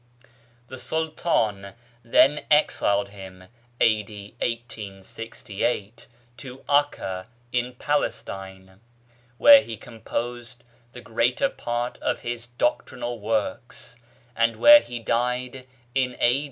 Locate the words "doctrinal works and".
12.47-14.55